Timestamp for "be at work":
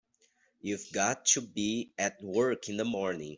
1.41-2.67